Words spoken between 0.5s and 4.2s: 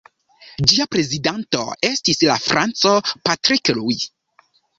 Ĝia prezidanto estis la franco Patrick Louis.